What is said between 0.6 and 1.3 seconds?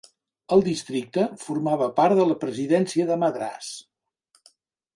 districte